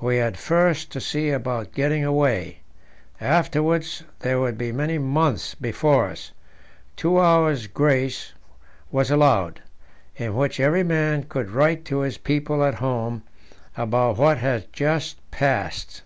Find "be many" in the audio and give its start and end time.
4.56-4.96